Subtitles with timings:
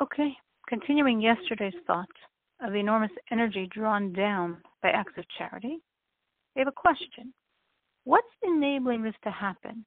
[0.00, 0.32] Okay,
[0.68, 2.06] continuing yesterday's thought
[2.62, 5.78] of the enormous energy drawn down by acts of charity,
[6.54, 7.34] we have a question.
[8.04, 9.84] What's enabling this to happen?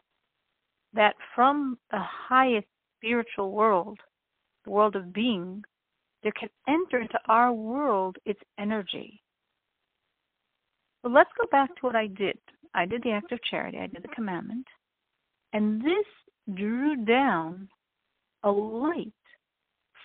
[0.94, 4.00] That from the highest spiritual world,
[4.66, 5.64] the world of being,
[6.24, 9.22] there can enter into our world its energy.
[11.04, 12.38] But let's go back to what I did.
[12.74, 14.68] I did the act of charity, I did the commandment,
[15.54, 16.06] and this
[16.54, 17.70] drew down
[18.44, 19.14] a light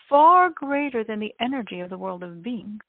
[0.08, 2.80] far greater than the energy of the world of being.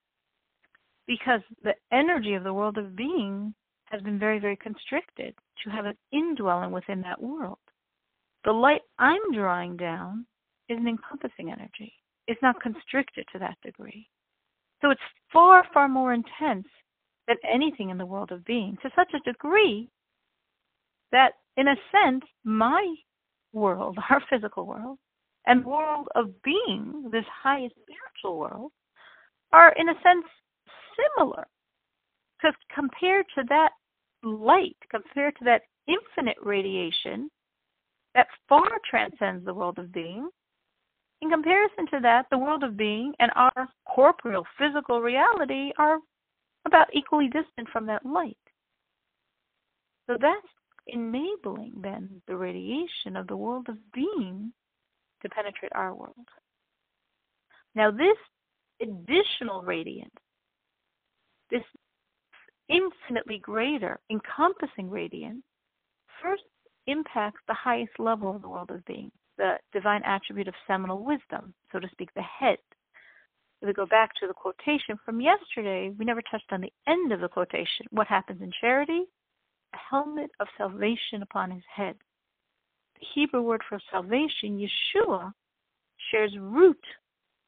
[1.08, 3.54] Because the energy of the world of being
[3.86, 7.60] has been very, very constricted to have an indwelling within that world.
[8.44, 10.26] The light I'm drawing down
[10.70, 11.94] is an encompassing energy.
[12.28, 14.08] It's not constricted to that degree.
[14.82, 16.68] So it's far, far more intense
[17.28, 19.90] than anything in the world of being, to such a degree
[21.12, 22.96] that, in a sense, my
[23.54, 24.98] world, our physical world,
[25.48, 28.72] and world of being, this highest spiritual world,
[29.54, 30.26] are in a sense
[31.16, 31.48] similar.
[32.38, 33.72] Because compared to that
[34.24, 37.32] light, compared to that infinite radiation
[38.14, 40.30] that far transcends the world of being,
[41.22, 45.98] in comparison to that, the world of being and our corporeal physical reality are
[46.66, 48.38] about equally distant from that light.
[50.08, 50.48] So that's
[50.88, 54.54] enabling then the radiation of the world of being
[55.22, 56.16] to penetrate our world.
[57.76, 58.18] Now, this
[58.82, 60.12] additional radiance,
[61.52, 61.64] this
[62.70, 65.44] infinitely greater, encompassing radiance,
[66.22, 66.44] first
[66.88, 71.54] impacts the highest level of the world of being, the divine attribute of seminal wisdom,
[71.72, 72.58] so to speak, the head.
[73.62, 77.12] If we go back to the quotation from yesterday, we never touched on the end
[77.12, 77.86] of the quotation.
[77.90, 79.04] What happens in charity?
[79.74, 81.96] A helmet of salvation upon his head.
[83.14, 85.32] Hebrew word for salvation, Yeshua,
[86.12, 86.82] shares root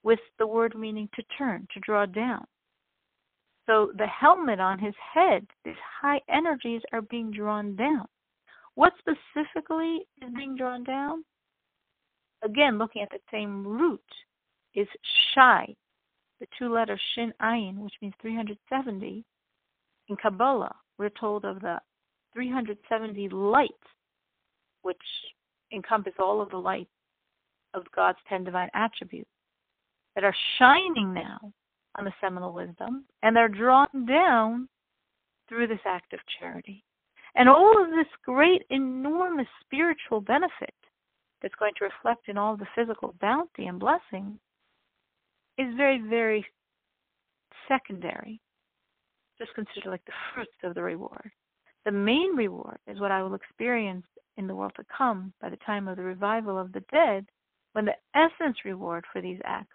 [0.03, 2.45] with the word meaning to turn, to draw down.
[3.65, 8.05] So the helmet on his head, these high energies are being drawn down.
[8.75, 11.23] What specifically is being drawn down?
[12.43, 14.01] Again, looking at the same root
[14.73, 14.87] is
[15.33, 15.75] Shai,
[16.39, 19.23] the two letters Shin Ayin, which means 370.
[20.07, 21.79] In Kabbalah, we're told of the
[22.33, 23.73] 370 lights,
[24.81, 24.97] which
[25.73, 26.87] encompass all of the light
[27.73, 29.29] of God's ten divine attributes
[30.15, 31.53] that are shining now
[31.97, 34.67] on the seminal wisdom, and they're drawn down
[35.47, 36.83] through this act of charity.
[37.35, 40.73] And all of this great, enormous spiritual benefit
[41.41, 44.39] that's going to reflect in all the physical bounty and blessing
[45.57, 46.45] is very, very
[47.67, 48.39] secondary.
[49.37, 51.31] Just consider like the fruits of the reward.
[51.85, 54.05] The main reward is what I will experience
[54.39, 57.27] in the world to come by the time of the revival of the dead,
[57.73, 59.69] when the essence reward for these acts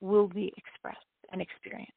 [0.00, 0.98] will be expressed
[1.32, 1.92] and experienced.